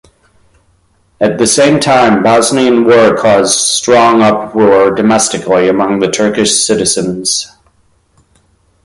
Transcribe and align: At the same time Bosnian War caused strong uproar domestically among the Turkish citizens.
At 1.19 1.37
the 1.37 1.45
same 1.45 1.79
time 1.79 2.23
Bosnian 2.23 2.85
War 2.85 3.15
caused 3.15 3.59
strong 3.59 4.23
uproar 4.23 4.95
domestically 4.95 5.69
among 5.69 5.99
the 5.99 6.09
Turkish 6.09 6.53
citizens. 6.55 7.55